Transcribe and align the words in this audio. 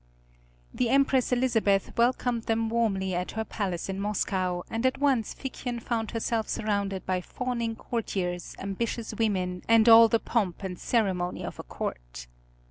The 0.73 0.89
Empress 0.89 1.31
Elizabeth 1.31 1.95
welcomed 1.95 2.45
them 2.45 2.69
warmly 2.69 3.13
at 3.13 3.33
her 3.33 3.45
palace 3.45 3.87
in 3.87 3.99
Moscow, 3.99 4.63
and 4.67 4.83
at 4.83 4.97
once 4.97 5.35
Figchen 5.35 5.79
found 5.79 6.09
herself 6.09 6.49
surrounded 6.49 7.05
by 7.05 7.21
fawning 7.21 7.75
courtiers, 7.75 8.55
ambitious 8.57 9.13
women, 9.13 9.61
and 9.67 9.87
all 9.87 10.07
the 10.07 10.17
pomp 10.19 10.63
and 10.63 10.79
ceremony 10.79 11.45
of 11.45 11.59
a 11.59 11.63
court. 11.63 12.25